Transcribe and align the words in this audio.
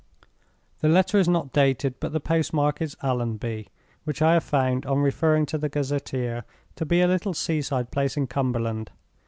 The 0.79 0.89
letter 0.89 1.19
is 1.19 1.29
not 1.29 1.51
dated; 1.53 1.99
but 1.99 2.11
the 2.11 2.19
postmark 2.19 2.81
is 2.81 2.97
'Allonby,' 3.03 3.67
which 4.03 4.19
I 4.19 4.33
have 4.33 4.43
found, 4.43 4.83
on 4.87 4.97
referring 4.97 5.45
to 5.45 5.59
the 5.59 5.69
Gazetteer, 5.69 6.43
to 6.77 6.85
be 6.87 7.01
a 7.01 7.07
little 7.07 7.35
sea 7.35 7.61
side 7.61 7.91
place 7.91 8.17
in 8.17 8.25
Cumberland. 8.25 8.89